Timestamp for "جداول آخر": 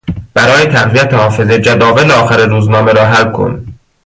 1.61-2.45